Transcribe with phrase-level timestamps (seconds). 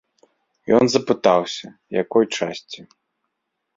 [0.77, 1.67] Ён запытаўся,
[2.03, 2.79] якой часці.